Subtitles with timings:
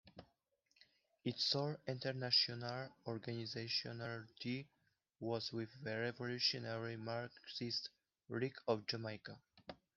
[1.23, 4.65] Its sole international organizational tie
[5.19, 7.91] was with the Revolutionary Marxist
[8.27, 9.37] League of Jamaica.